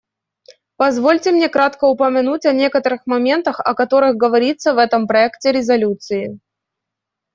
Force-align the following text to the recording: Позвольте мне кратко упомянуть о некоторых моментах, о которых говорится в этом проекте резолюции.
Позвольте 0.77 1.31
мне 1.31 1.47
кратко 1.47 1.85
упомянуть 1.85 2.47
о 2.47 2.53
некоторых 2.53 3.05
моментах, 3.05 3.59
о 3.59 3.75
которых 3.75 4.15
говорится 4.15 4.73
в 4.73 4.79
этом 4.79 5.05
проекте 5.05 5.51
резолюции. 5.51 6.39